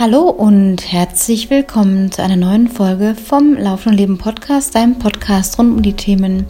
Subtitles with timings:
[0.00, 5.58] Hallo und herzlich willkommen zu einer neuen Folge vom Laufen und Leben Podcast, deinem Podcast
[5.58, 6.46] rund um die Themen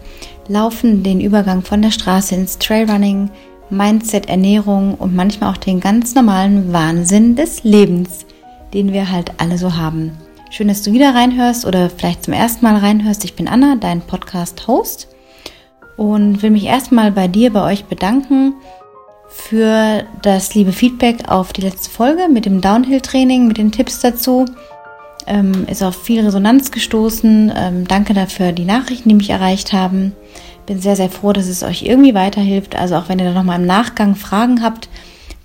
[0.47, 3.29] Laufen, den Übergang von der Straße ins Trailrunning,
[3.69, 8.24] Mindset, Ernährung und manchmal auch den ganz normalen Wahnsinn des Lebens,
[8.73, 10.13] den wir halt alle so haben.
[10.51, 13.24] Schön, dass du wieder reinhörst oder vielleicht zum ersten Mal reinhörst.
[13.24, 15.09] Ich bin Anna, dein Podcast-Host
[15.96, 18.55] und will mich erstmal bei dir, bei euch bedanken
[19.30, 24.45] für das liebe Feedback auf die letzte Folge mit dem Downhill-Training, mit den Tipps dazu.
[25.27, 27.52] Ähm, ist auf viel Resonanz gestoßen.
[27.55, 30.12] Ähm, danke dafür die Nachrichten, die mich erreicht haben.
[30.66, 32.74] Bin sehr, sehr froh, dass es euch irgendwie weiterhilft.
[32.74, 34.88] Also auch wenn ihr da nochmal im Nachgang Fragen habt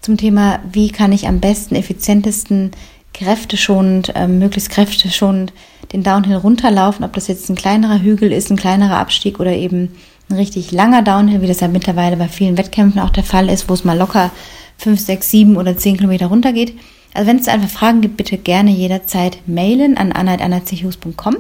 [0.02, 2.72] zum Thema, wie kann ich am besten, effizientesten,
[3.14, 5.54] kräfteschonend, ähm, möglichst kräfteschonend
[5.94, 9.96] den Downhill runterlaufen, ob das jetzt ein kleinerer Hügel ist, ein kleinerer Abstieg oder eben
[10.30, 13.70] ein richtig langer Downhill, wie das ja mittlerweile bei vielen Wettkämpfen auch der Fall ist,
[13.70, 14.32] wo es mal locker
[14.78, 16.74] 5, 6, 7 oder 10 Kilometer runtergeht.
[17.14, 21.38] Also wenn es einfach Fragen gibt, bitte gerne jederzeit mailen an anna.anna.chus.com.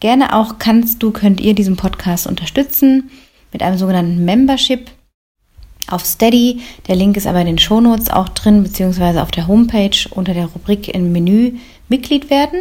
[0.00, 3.10] Gerne auch kannst du, könnt ihr diesen Podcast unterstützen
[3.52, 4.90] mit einem sogenannten Membership
[5.88, 6.60] auf Steady.
[6.88, 10.46] Der Link ist aber in den Shownotes auch drin, beziehungsweise auf der Homepage unter der
[10.46, 11.54] Rubrik im Menü
[11.88, 12.60] Mitglied werden.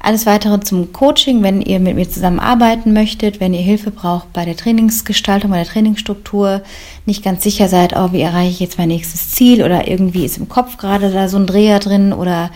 [0.00, 4.44] Alles weitere zum Coaching, wenn ihr mit mir zusammenarbeiten möchtet, wenn ihr Hilfe braucht bei
[4.44, 6.62] der Trainingsgestaltung, bei der Trainingsstruktur,
[7.06, 10.38] nicht ganz sicher seid, oh, wie erreiche ich jetzt mein nächstes Ziel oder irgendwie ist
[10.38, 12.50] im Kopf gerade da so ein Dreher drin oder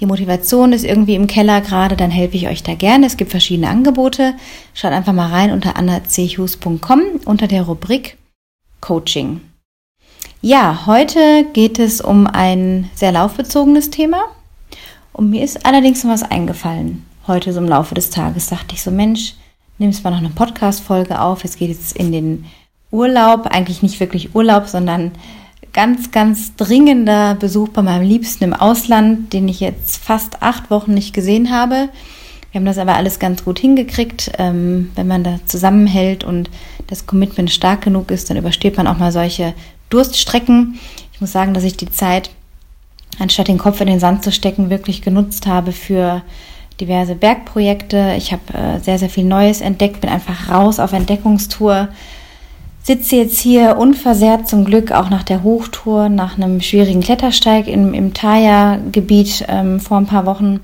[0.00, 3.06] die Motivation ist irgendwie im Keller gerade, dann helfe ich euch da gerne.
[3.06, 4.34] Es gibt verschiedene Angebote.
[4.74, 8.18] Schaut einfach mal rein unter annachus.com unter der Rubrik
[8.80, 9.40] Coaching.
[10.42, 14.18] Ja, heute geht es um ein sehr laufbezogenes Thema.
[15.16, 17.02] Und mir ist allerdings noch was eingefallen.
[17.26, 19.32] Heute so im Laufe des Tages dachte ich so, Mensch,
[19.78, 21.42] nimmst mal noch eine Podcast-Folge auf.
[21.42, 22.44] Es geht jetzt in den
[22.90, 23.46] Urlaub.
[23.46, 25.12] Eigentlich nicht wirklich Urlaub, sondern
[25.72, 30.92] ganz, ganz dringender Besuch bei meinem Liebsten im Ausland, den ich jetzt fast acht Wochen
[30.92, 31.88] nicht gesehen habe.
[32.52, 34.32] Wir haben das aber alles ganz gut hingekriegt.
[34.36, 36.50] Ähm, wenn man da zusammenhält und
[36.88, 39.54] das Commitment stark genug ist, dann übersteht man auch mal solche
[39.88, 40.78] Durststrecken.
[41.14, 42.28] Ich muss sagen, dass ich die Zeit
[43.18, 46.22] anstatt den Kopf in den Sand zu stecken, wirklich genutzt habe für
[46.80, 48.14] diverse Bergprojekte.
[48.16, 51.88] Ich habe äh, sehr, sehr viel Neues entdeckt, bin einfach raus auf Entdeckungstour.
[52.82, 57.94] Sitze jetzt hier unversehrt zum Glück auch nach der Hochtour, nach einem schwierigen Klettersteig im,
[57.94, 60.60] im Thaya-Gebiet ähm, vor ein paar Wochen.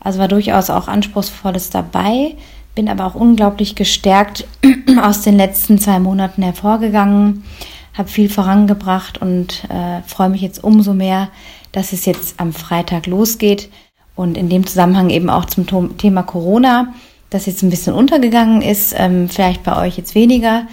[0.00, 2.34] Also war durchaus auch Anspruchsvolles dabei,
[2.74, 4.46] bin aber auch unglaublich gestärkt
[5.02, 7.44] aus den letzten zwei Monaten hervorgegangen,
[7.92, 11.28] habe viel vorangebracht und äh, freue mich jetzt umso mehr,
[11.72, 13.68] dass es jetzt am Freitag losgeht
[14.16, 16.94] und in dem Zusammenhang eben auch zum Thema Corona,
[17.30, 20.66] das jetzt ein bisschen untergegangen ist, ähm, vielleicht bei euch jetzt weniger.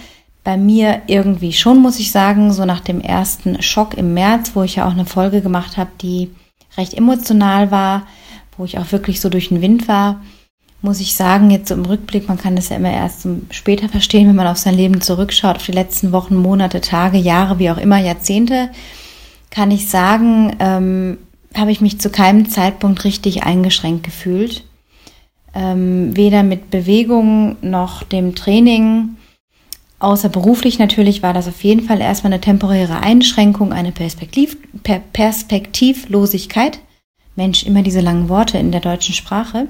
[0.44, 4.62] Bei mir irgendwie schon, muss ich sagen, so nach dem ersten Schock im März, wo
[4.62, 6.30] ich ja auch eine Folge gemacht habe, die
[6.76, 8.06] recht emotional war,
[8.56, 10.20] wo ich auch wirklich so durch den Wind war,
[10.80, 14.28] muss ich sagen, jetzt so im Rückblick, man kann das ja immer erst später verstehen,
[14.28, 17.78] wenn man auf sein Leben zurückschaut, auf die letzten Wochen, Monate, Tage, Jahre, wie auch
[17.78, 18.70] immer, Jahrzehnte
[19.58, 21.18] kann ich sagen, ähm,
[21.52, 24.62] habe ich mich zu keinem Zeitpunkt richtig eingeschränkt gefühlt.
[25.52, 29.16] Ähm, weder mit Bewegung noch dem Training.
[29.98, 35.00] Außer beruflich natürlich war das auf jeden Fall erstmal eine temporäre Einschränkung, eine Perspektiv per
[35.00, 36.78] Perspektivlosigkeit.
[37.34, 39.66] Mensch, immer diese langen Worte in der deutschen Sprache.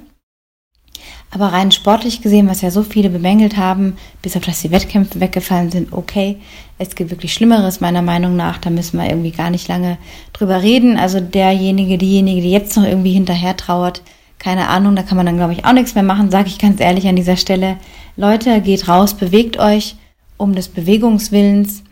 [1.30, 5.20] Aber rein sportlich gesehen, was ja so viele bemängelt haben, bis auf dass die Wettkämpfe
[5.20, 6.38] weggefallen sind, okay,
[6.78, 9.98] es gibt wirklich Schlimmeres meiner Meinung nach, da müssen wir irgendwie gar nicht lange
[10.32, 10.96] drüber reden.
[10.96, 14.02] Also derjenige, diejenige, die jetzt noch irgendwie hinterher trauert,
[14.38, 16.80] keine Ahnung, da kann man dann, glaube ich, auch nichts mehr machen, sage ich ganz
[16.80, 17.76] ehrlich an dieser Stelle.
[18.16, 19.96] Leute, geht raus, bewegt euch
[20.36, 21.82] um des Bewegungswillens,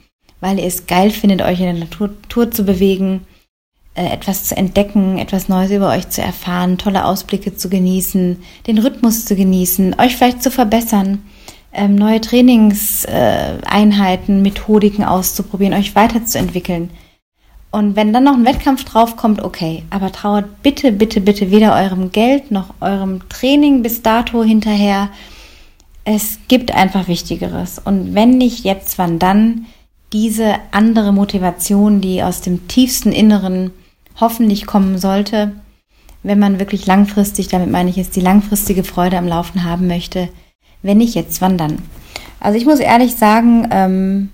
[0.41, 3.27] weil ihr es geil findet, euch in der Natur zu bewegen
[3.97, 9.25] etwas zu entdecken, etwas Neues über euch zu erfahren, tolle Ausblicke zu genießen, den Rhythmus
[9.25, 11.23] zu genießen, euch vielleicht zu verbessern,
[11.73, 16.91] ähm, neue Trainingseinheiten, Methodiken auszuprobieren, euch weiterzuentwickeln.
[17.71, 22.13] Und wenn dann noch ein Wettkampf draufkommt, okay, aber trauert bitte, bitte, bitte weder eurem
[22.13, 25.11] Geld noch eurem Training bis dato hinterher.
[26.05, 27.79] Es gibt einfach Wichtigeres.
[27.79, 29.67] Und wenn nicht jetzt, wann dann?
[30.13, 33.73] Diese andere Motivation, die aus dem tiefsten Inneren
[34.19, 35.53] hoffentlich kommen sollte,
[36.23, 40.29] wenn man wirklich langfristig, damit meine ich jetzt die langfristige Freude am Laufen haben möchte.
[40.83, 41.79] Wenn nicht jetzt, wann dann?
[42.41, 44.31] Also ich muss ehrlich sagen, ähm,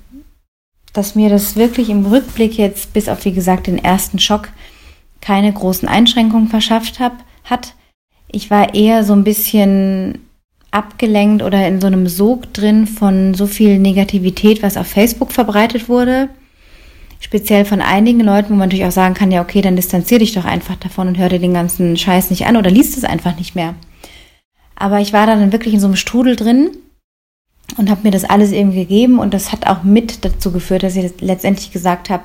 [0.93, 4.49] dass mir das wirklich im Rückblick jetzt bis auf wie gesagt den ersten Schock
[5.21, 7.13] keine großen Einschränkungen verschafft hab,
[7.45, 7.75] hat.
[8.31, 10.19] Ich war eher so ein bisschen
[10.71, 15.89] abgelenkt oder in so einem Sog drin von so viel Negativität, was auf Facebook verbreitet
[15.89, 16.29] wurde
[17.23, 20.33] speziell von einigen Leuten, wo man natürlich auch sagen kann, ja, okay, dann distanzier dich
[20.33, 23.39] doch einfach davon und hör dir den ganzen Scheiß nicht an oder liest es einfach
[23.39, 23.75] nicht mehr.
[24.75, 26.71] Aber ich war dann wirklich in so einem Strudel drin
[27.77, 30.97] und habe mir das alles eben gegeben und das hat auch mit dazu geführt, dass
[30.97, 32.25] ich letztendlich gesagt habe,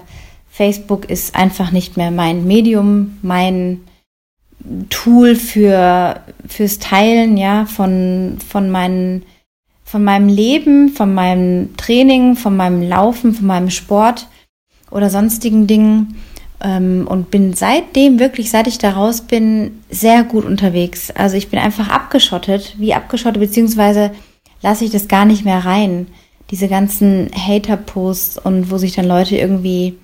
[0.50, 3.82] Facebook ist einfach nicht mehr mein Medium, mein
[4.90, 9.24] Tool für fürs Teilen ja von von meinen
[9.84, 14.28] von meinem Leben, von meinem Training, von meinem Laufen, von meinem Sport
[14.92, 16.16] oder sonstigen Dingen
[16.62, 21.12] ähm, und bin seitdem wirklich, seit ich da raus bin, sehr gut unterwegs.
[21.12, 24.12] Also ich bin einfach abgeschottet, wie abgeschottet, beziehungsweise
[24.62, 26.08] lasse ich das gar nicht mehr rein.
[26.50, 29.98] Diese ganzen Hater-Posts und wo sich dann Leute irgendwie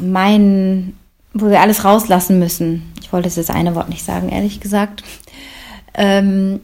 [0.00, 0.96] meinen,
[1.34, 2.92] wo wir alles rauslassen müssen.
[3.00, 5.04] Ich wollte das eine Wort nicht sagen, ehrlich gesagt.
[5.94, 6.60] Ähm,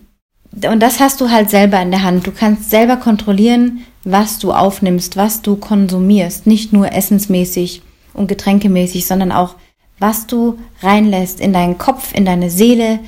[0.53, 2.27] und das hast du halt selber in der Hand.
[2.27, 6.47] Du kannst selber kontrollieren, was du aufnimmst, was du konsumierst.
[6.47, 7.83] Nicht nur essensmäßig
[8.15, 9.57] und getränkemäßig, sondern auch,
[9.99, 13.01] was du reinlässt in deinen Kopf, in deine Seele,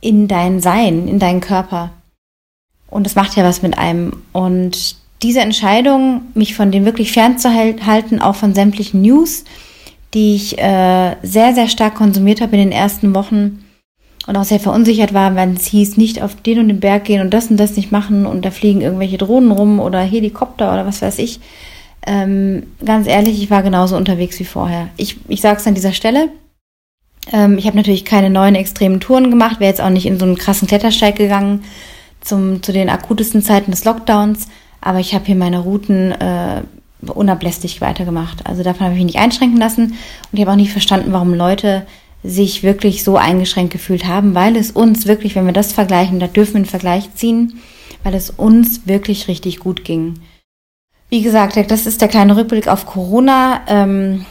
[0.00, 1.90] in dein Sein, in deinen Körper.
[2.88, 4.22] Und das macht ja was mit einem.
[4.32, 9.44] Und diese Entscheidung, mich von dem wirklich fernzuhalten, auch von sämtlichen News,
[10.14, 13.64] die ich äh, sehr, sehr stark konsumiert habe in den ersten Wochen
[14.26, 17.20] und auch sehr verunsichert war, wenn es hieß, nicht auf den und den Berg gehen
[17.20, 20.86] und das und das nicht machen und da fliegen irgendwelche Drohnen rum oder Helikopter oder
[20.86, 21.40] was weiß ich.
[22.06, 24.88] Ähm, ganz ehrlich, ich war genauso unterwegs wie vorher.
[24.96, 26.28] Ich, ich sage es an dieser Stelle.
[27.32, 30.24] Ähm, ich habe natürlich keine neuen extremen Touren gemacht, wäre jetzt auch nicht in so
[30.24, 31.64] einen krassen Klettersteig gegangen
[32.20, 34.48] zum, zu den akutesten Zeiten des Lockdowns.
[34.80, 36.62] Aber ich habe hier meine Routen äh,
[37.06, 38.46] unablässig weitergemacht.
[38.46, 39.84] Also davon habe ich mich nicht einschränken lassen.
[39.84, 39.96] Und
[40.32, 41.86] ich habe auch nicht verstanden, warum Leute
[42.24, 46.28] sich wirklich so eingeschränkt gefühlt haben, weil es uns wirklich, wenn wir das vergleichen, da
[46.28, 47.60] dürfen wir einen Vergleich ziehen,
[48.04, 50.14] weil es uns wirklich richtig gut ging.
[51.08, 53.60] Wie gesagt, das ist der kleine Rückblick auf Corona.
[53.68, 54.24] Ähm,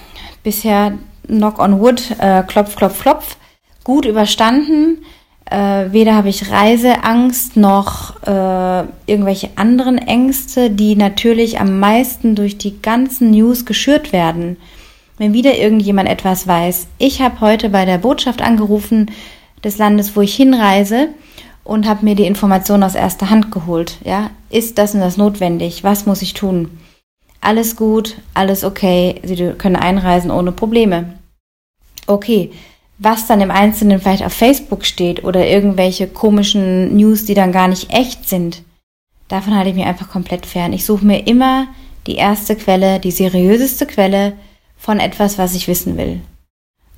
[0.43, 0.93] bisher
[1.27, 3.37] Knock on Wood, äh, Klopf, Klopf, Klopf,
[3.83, 5.03] gut überstanden.
[5.45, 12.57] Äh, weder habe ich Reiseangst noch äh, irgendwelche anderen Ängste, die natürlich am meisten durch
[12.57, 14.57] die ganzen News geschürt werden.
[15.21, 16.87] Wenn wieder irgendjemand etwas weiß.
[16.97, 19.11] Ich habe heute bei der Botschaft angerufen
[19.63, 21.09] des Landes, wo ich hinreise
[21.63, 23.99] und habe mir die Information aus erster Hand geholt.
[24.03, 25.83] Ja, ist das und das notwendig?
[25.83, 26.79] Was muss ich tun?
[27.39, 29.21] Alles gut, alles okay.
[29.21, 31.13] Sie können einreisen ohne Probleme.
[32.07, 32.49] Okay,
[32.97, 37.67] was dann im Einzelnen vielleicht auf Facebook steht oder irgendwelche komischen News, die dann gar
[37.67, 38.63] nicht echt sind,
[39.27, 40.73] davon halte ich mich einfach komplett fern.
[40.73, 41.67] Ich suche mir immer
[42.07, 44.33] die erste Quelle, die seriöseste Quelle
[44.81, 46.21] von etwas, was ich wissen will.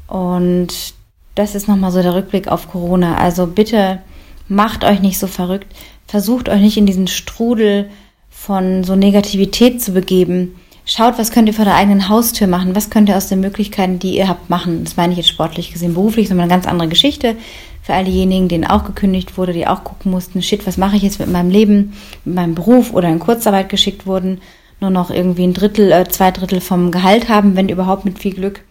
[0.08, 0.94] Und
[1.36, 3.18] das ist nochmal so der Rückblick auf Corona.
[3.18, 4.02] Also bitte
[4.48, 5.68] macht euch nicht so verrückt.
[6.08, 7.90] Versucht euch nicht in diesen Strudel
[8.30, 10.56] von so Negativität zu begeben.
[10.86, 12.74] Schaut, was könnt ihr vor der eigenen Haustür machen?
[12.74, 14.86] Was könnt ihr aus den Möglichkeiten, die ihr habt, machen?
[14.86, 15.94] Das meine ich jetzt sportlich gesehen.
[15.94, 17.36] Beruflich ist immer eine ganz andere Geschichte.
[17.82, 21.04] Für all diejenigen, denen auch gekündigt wurde, die auch gucken mussten, shit, was mache ich
[21.04, 21.94] jetzt mit meinem Leben,
[22.24, 24.40] mit meinem Beruf oder in Kurzarbeit geschickt wurden,
[24.80, 28.34] nur noch irgendwie ein Drittel, äh, zwei Drittel vom Gehalt haben, wenn überhaupt mit viel
[28.34, 28.64] Glück.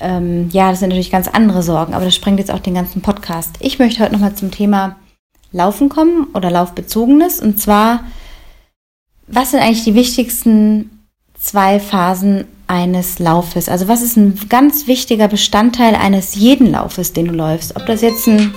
[0.00, 3.02] Ähm, ja, das sind natürlich ganz andere Sorgen, aber das sprengt jetzt auch den ganzen
[3.02, 3.56] Podcast.
[3.60, 4.96] Ich möchte heute nochmal zum Thema
[5.52, 7.40] Laufen kommen oder Laufbezogenes.
[7.40, 8.04] Und zwar,
[9.26, 10.90] was sind eigentlich die wichtigsten
[11.38, 13.68] zwei Phasen eines Laufes.
[13.68, 17.74] Also was ist ein ganz wichtiger Bestandteil eines jeden Laufes, den du läufst?
[17.76, 18.54] Ob das jetzt ein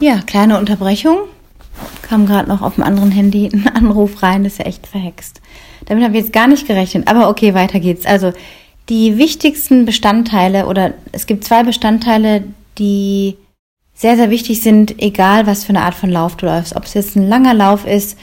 [0.00, 1.18] Ja, kleine Unterbrechung.
[2.02, 5.40] Kam gerade noch auf dem anderen Handy ein Anruf rein, das ist ja echt verhext.
[5.86, 8.06] Damit habe ich jetzt gar nicht gerechnet, aber okay, weiter geht's.
[8.06, 8.32] Also
[8.88, 12.44] die wichtigsten Bestandteile oder es gibt zwei Bestandteile,
[12.78, 13.36] die
[13.94, 16.74] sehr, sehr wichtig sind, egal was für eine Art von Lauf du läufst.
[16.74, 18.18] Ob es jetzt ein langer Lauf ist,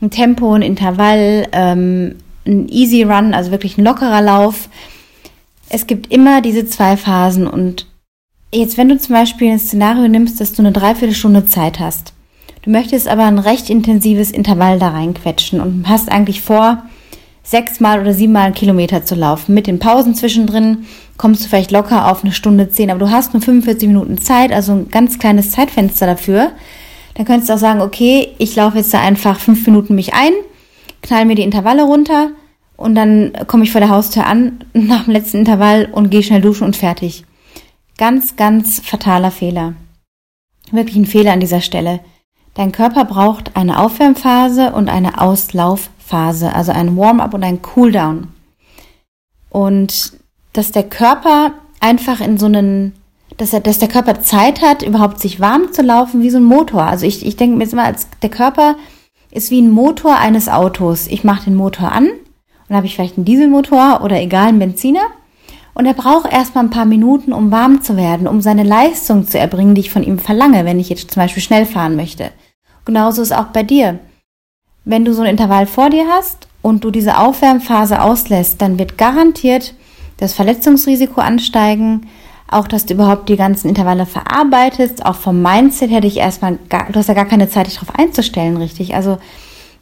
[0.00, 4.68] ein Tempo, ein Intervall, ähm, ein Easy Run, also wirklich ein lockerer Lauf.
[5.68, 7.86] Es gibt immer diese zwei Phasen und
[8.54, 12.12] jetzt, wenn du zum Beispiel ein Szenario nimmst, dass du eine Dreiviertelstunde Zeit hast,
[12.62, 16.82] du möchtest aber ein recht intensives Intervall da reinquetschen und hast eigentlich vor,
[17.42, 19.54] sechsmal oder siebenmal einen Kilometer zu laufen.
[19.54, 23.34] Mit den Pausen zwischendrin kommst du vielleicht locker auf eine Stunde zehn, aber du hast
[23.34, 26.52] nur 45 Minuten Zeit, also ein ganz kleines Zeitfenster dafür.
[27.14, 30.32] Dann könntest du auch sagen, okay, ich laufe jetzt da einfach fünf Minuten mich ein,
[31.02, 32.30] knall mir die Intervalle runter
[32.76, 36.40] und dann komme ich vor der Haustür an nach dem letzten Intervall und gehe schnell
[36.40, 37.24] duschen und fertig.
[37.98, 39.74] Ganz, ganz fataler Fehler.
[40.70, 42.00] Wirklich ein Fehler an dieser Stelle.
[42.54, 48.28] Dein Körper braucht eine Aufwärmphase und eine Auslaufphase, also ein Warm-up und ein Cooldown.
[49.50, 50.12] Und
[50.52, 52.94] dass der Körper einfach in so einen,
[53.36, 56.44] dass, er, dass der Körper Zeit hat, überhaupt sich warm zu laufen wie so ein
[56.44, 56.82] Motor.
[56.82, 58.76] Also ich, ich denke mir jetzt immer, als der Körper
[59.30, 61.06] ist wie ein Motor eines Autos.
[61.06, 62.10] Ich mache den Motor an
[62.68, 65.02] und habe ich vielleicht einen Dieselmotor oder egal einen Benziner
[65.74, 69.38] und er braucht erstmal ein paar Minuten, um warm zu werden, um seine Leistung zu
[69.38, 72.30] erbringen, die ich von ihm verlange, wenn ich jetzt zum Beispiel schnell fahren möchte.
[72.84, 73.98] Genauso ist auch bei dir.
[74.84, 78.98] Wenn du so ein Intervall vor dir hast und du diese Aufwärmphase auslässt, dann wird
[78.98, 79.74] garantiert
[80.18, 82.08] das Verletzungsrisiko ansteigen,
[82.48, 86.86] auch dass du überhaupt die ganzen Intervalle verarbeitest, auch vom Mindset her dich erstmal, gar,
[86.92, 88.94] du hast ja gar keine Zeit, dich darauf einzustellen, richtig.
[88.94, 89.18] Also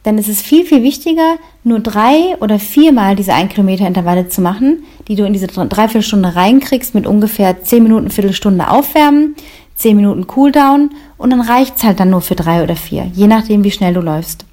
[0.05, 4.85] ist es viel, viel wichtiger, nur drei oder viermal diese ein Kilometer Intervalle zu machen,
[5.09, 9.37] die du in diese Dreiviertelstunde reinkriegst mit ungefähr zehn Minuten, Viertelstunde aufwärmen,
[9.77, 13.63] zehn Minuten Cooldown und dann reicht's halt dann nur für drei oder vier, je nachdem,
[13.63, 14.47] wie schnell du läufst.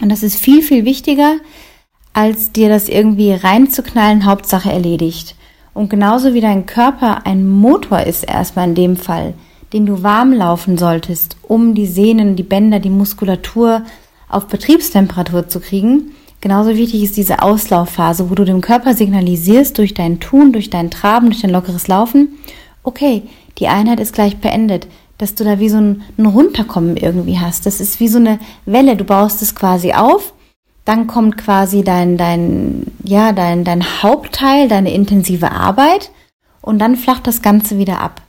[0.00, 1.36] Und das ist viel, viel wichtiger,
[2.12, 5.36] als dir das irgendwie reinzuknallen, Hauptsache erledigt.
[5.74, 9.34] Und genauso wie dein Körper ein Motor ist erstmal in dem Fall,
[9.72, 13.82] den du warm laufen solltest, um die Sehnen, die Bänder, die Muskulatur
[14.30, 16.12] auf Betriebstemperatur zu kriegen.
[16.40, 20.90] Genauso wichtig ist diese Auslaufphase, wo du dem Körper signalisierst durch dein Tun, durch dein
[20.90, 22.38] Traben, durch dein lockeres Laufen,
[22.82, 23.22] okay,
[23.58, 24.86] die Einheit ist gleich beendet,
[25.18, 27.66] dass du da wie so ein, ein Runterkommen irgendwie hast.
[27.66, 30.32] Das ist wie so eine Welle, du baust es quasi auf,
[30.86, 36.10] dann kommt quasi dein, dein, ja, dein, dein Hauptteil, deine intensive Arbeit
[36.62, 38.22] und dann flacht das Ganze wieder ab.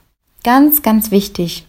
[0.44, 1.66] Ganz, ganz wichtig.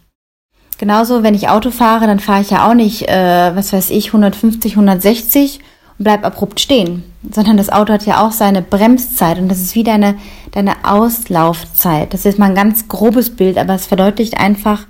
[0.83, 4.07] Genauso, wenn ich Auto fahre, dann fahre ich ja auch nicht, äh, was weiß ich,
[4.07, 5.59] 150, 160
[5.97, 9.75] und bleib abrupt stehen, sondern das Auto hat ja auch seine Bremszeit und das ist
[9.75, 10.15] wie deine,
[10.51, 12.13] deine Auslaufzeit.
[12.13, 14.85] Das ist mal ein ganz grobes Bild, aber es verdeutlicht einfach,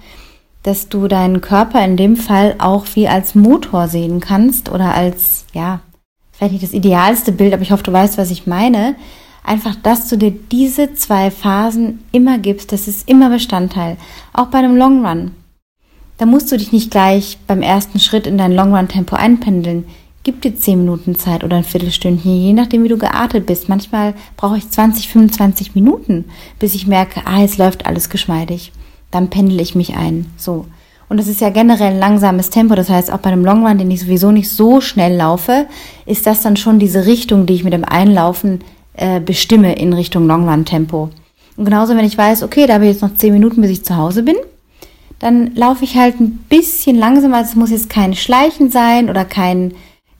[0.63, 5.45] dass du deinen Körper in dem Fall auch wie als Motor sehen kannst oder als,
[5.53, 5.81] ja,
[6.31, 8.95] vielleicht nicht das idealste Bild, aber ich hoffe, du weißt, was ich meine.
[9.43, 13.97] Einfach, dass du dir diese zwei Phasen immer gibst, das ist immer Bestandteil.
[14.33, 15.33] Auch bei einem Long Run.
[16.23, 19.83] Da musst du dich nicht gleich beim ersten Schritt in dein Longrun-Tempo einpendeln.
[20.23, 23.67] Gib dir 10 Minuten Zeit oder ein Viertelstündchen, je nachdem, wie du geartet bist.
[23.67, 26.23] Manchmal brauche ich 20, 25 Minuten,
[26.59, 28.71] bis ich merke, ah, es läuft alles geschmeidig.
[29.11, 30.31] Dann pendel ich mich ein.
[30.37, 30.65] So.
[31.09, 32.73] Und das ist ja generell ein langsames Tempo.
[32.75, 35.67] Das heißt, auch bei einem Longrun, den ich sowieso nicht so schnell laufe,
[36.05, 38.61] ist das dann schon diese Richtung, die ich mit dem Einlaufen
[38.93, 41.09] äh, bestimme in Richtung Longrun-Tempo.
[41.57, 43.83] Und genauso, wenn ich weiß, okay, da habe ich jetzt noch 10 Minuten, bis ich
[43.83, 44.37] zu Hause bin,
[45.19, 47.37] dann laufe ich halt ein bisschen langsamer.
[47.37, 49.73] Also es muss jetzt kein Schleichen sein oder kein,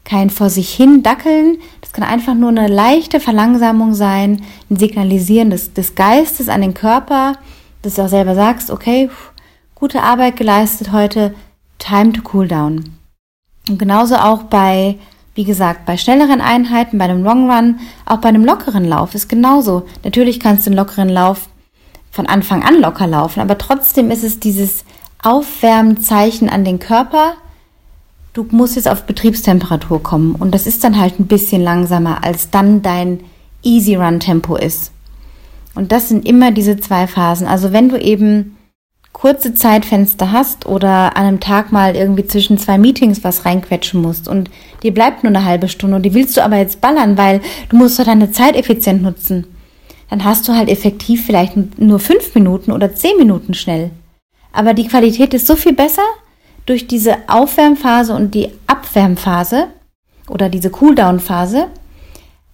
[0.04, 1.58] kein vor sich hin dackeln.
[1.82, 6.74] Das kann einfach nur eine leichte Verlangsamung sein, ein Signalisieren des, des Geistes an den
[6.74, 7.34] Körper,
[7.82, 9.10] dass du auch selber sagst, okay,
[9.76, 11.36] gute Arbeit geleistet heute,
[11.80, 12.96] time to cool down.
[13.70, 14.98] Und genauso auch bei,
[15.36, 19.30] wie gesagt, bei schnelleren Einheiten, bei einem Long Run, auch bei einem lockeren Lauf ist
[19.30, 19.86] genauso.
[20.04, 21.50] Natürlich kannst du einen lockeren Lauf
[22.13, 24.86] von Anfang an locker laufen, aber trotzdem ist es dieses
[25.24, 27.34] Aufwärmzeichen an den Körper.
[28.34, 32.51] Du musst jetzt auf Betriebstemperatur kommen und das ist dann halt ein bisschen langsamer, als
[32.51, 33.22] dann dein
[33.63, 34.91] Easy Run Tempo ist.
[35.74, 37.48] Und das sind immer diese zwei Phasen.
[37.48, 38.58] Also wenn du eben
[39.12, 44.27] kurze Zeitfenster hast oder an einem Tag mal irgendwie zwischen zwei Meetings was reinquetschen musst
[44.27, 44.51] und
[44.84, 47.77] dir bleibt nur eine halbe Stunde und die willst du aber jetzt ballern, weil du
[47.77, 49.48] musst doch deine Zeit effizient nutzen
[50.13, 53.89] dann hast du halt effektiv vielleicht nur fünf Minuten oder zehn Minuten schnell.
[54.51, 56.03] Aber die Qualität ist so viel besser
[56.67, 59.70] durch diese Aufwärmphase und die Abwärmphase
[60.29, 61.65] oder diese Cooldown-Phase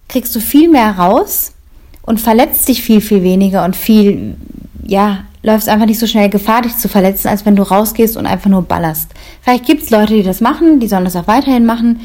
[0.08, 1.52] kriegst du viel mehr raus
[2.00, 4.36] und verletzt dich viel, viel weniger und viel,
[4.82, 8.24] ja, läufst einfach nicht so schnell Gefahr, dich zu verletzen, als wenn du rausgehst und
[8.24, 9.10] einfach nur ballerst.
[9.42, 12.00] Vielleicht gibt es Leute, die das machen, die sollen das auch weiterhin machen,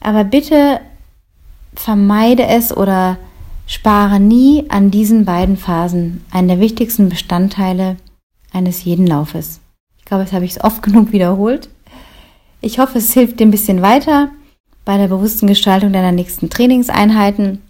[0.00, 0.78] aber bitte
[1.74, 3.18] vermeide es oder
[3.66, 7.96] Spare nie an diesen beiden Phasen, einen der wichtigsten Bestandteile
[8.52, 9.60] eines jeden Laufes.
[9.98, 11.68] Ich glaube, das habe ich oft genug wiederholt.
[12.60, 14.30] Ich hoffe, es hilft dir ein bisschen weiter
[14.84, 17.62] bei der bewussten Gestaltung deiner nächsten Trainingseinheiten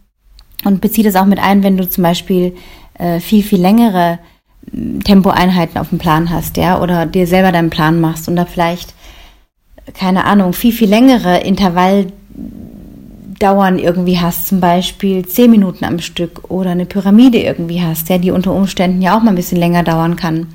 [0.64, 2.56] und beziehe das auch mit ein, wenn du zum Beispiel
[2.94, 4.18] äh, viel, viel längere
[5.04, 8.94] Tempoeinheiten auf dem Plan hast, ja, oder dir selber deinen Plan machst und da vielleicht,
[9.92, 12.06] keine Ahnung, viel, viel längere Intervall
[13.38, 18.18] Dauern irgendwie hast, zum Beispiel zehn Minuten am Stück oder eine Pyramide irgendwie hast, ja,
[18.18, 20.48] die unter Umständen ja auch mal ein bisschen länger dauern kann,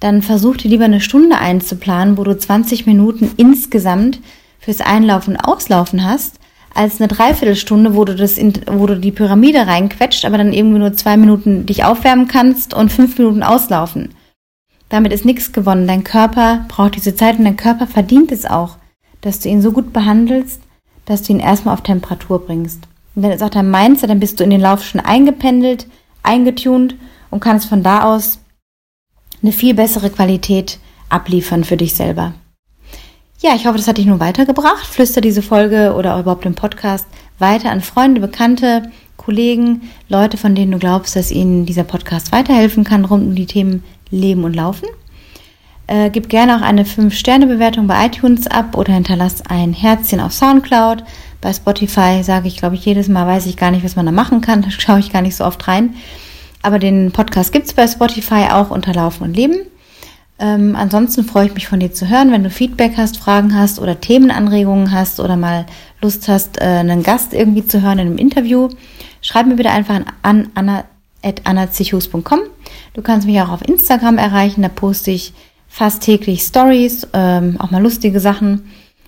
[0.00, 4.20] dann versuch dir lieber eine Stunde einzuplanen, wo du 20 Minuten insgesamt
[4.58, 6.38] fürs Einlaufen und Auslaufen hast,
[6.74, 10.78] als eine Dreiviertelstunde, wo du das, in, wo du die Pyramide reinquetscht, aber dann irgendwie
[10.78, 14.10] nur zwei Minuten dich aufwärmen kannst und fünf Minuten auslaufen.
[14.88, 15.86] Damit ist nichts gewonnen.
[15.86, 18.76] Dein Körper braucht diese Zeit und dein Körper verdient es auch,
[19.20, 20.60] dass du ihn so gut behandelst,
[21.10, 22.84] dass du ihn erstmal auf Temperatur bringst.
[23.14, 25.86] Und dann ist auch dein Mindset, dann bist du in den Lauf schon eingependelt,
[26.22, 26.94] eingetunt
[27.30, 28.38] und kannst von da aus
[29.42, 32.34] eine viel bessere Qualität abliefern für dich selber.
[33.40, 34.86] Ja, ich hoffe, das hat dich nun weitergebracht.
[34.86, 37.06] Flüster diese Folge oder überhaupt den Podcast
[37.38, 42.84] weiter an Freunde, Bekannte, Kollegen, Leute, von denen du glaubst, dass ihnen dieser Podcast weiterhelfen
[42.84, 44.88] kann rund um die Themen Leben und Laufen.
[45.90, 51.02] Äh, gib gerne auch eine 5-Sterne-Bewertung bei iTunes ab oder hinterlass ein Herzchen auf Soundcloud.
[51.40, 54.12] Bei Spotify sage ich, glaube ich, jedes Mal weiß ich gar nicht, was man da
[54.12, 54.62] machen kann.
[54.70, 55.96] Da schaue ich gar nicht so oft rein.
[56.62, 59.56] Aber den Podcast gibt es bei Spotify auch unter Laufen und Leben.
[60.38, 63.80] Ähm, ansonsten freue ich mich von dir zu hören, wenn du Feedback hast, Fragen hast
[63.80, 65.66] oder Themenanregungen hast oder mal
[66.00, 68.68] Lust hast, äh, einen Gast irgendwie zu hören in einem Interview.
[69.22, 72.40] Schreib mir bitte einfach an anna.annazichus.com.
[72.94, 75.34] Du kannst mich auch auf Instagram erreichen, da poste ich
[75.70, 78.64] fast täglich Stories, ähm, auch mal lustige Sachen,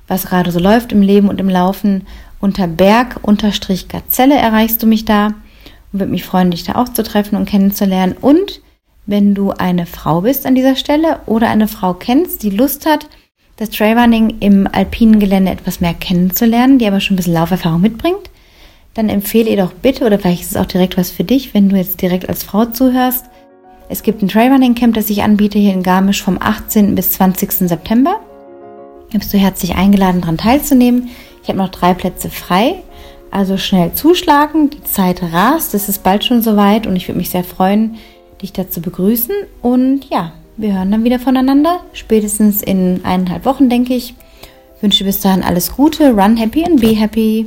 [0.07, 2.07] was gerade so läuft im Leben und im Laufen.
[2.41, 7.37] Unter Berg-Gazelle erreichst du mich da und würde mich freuen, dich da auch zu treffen
[7.37, 8.17] und kennenzulernen.
[8.19, 8.63] Und
[9.05, 13.09] wenn du eine Frau bist an dieser Stelle oder eine Frau kennst, die Lust hat,
[13.57, 18.31] das Trailrunning im alpinen Gelände etwas mehr kennenzulernen, die aber schon ein bisschen Lauferfahrung mitbringt,
[18.95, 21.69] dann empfehle ihr doch bitte, oder vielleicht ist es auch direkt was für dich, wenn
[21.69, 23.27] du jetzt direkt als Frau zuhörst.
[23.93, 26.95] Es gibt ein Trailrunning Camp, das ich anbiete hier in Garmisch vom 18.
[26.95, 27.69] bis 20.
[27.69, 28.21] September.
[29.13, 31.11] Da bist du herzlich eingeladen, daran teilzunehmen.
[31.43, 32.77] Ich habe noch drei Plätze frei.
[33.31, 37.29] Also schnell zuschlagen, die Zeit rast, es ist bald schon soweit und ich würde mich
[37.29, 37.97] sehr freuen,
[38.41, 39.35] dich dazu begrüßen.
[39.61, 44.15] Und ja, wir hören dann wieder voneinander, spätestens in eineinhalb Wochen, denke ich.
[44.77, 47.47] ich wünsche bis dahin alles Gute, run happy and be happy.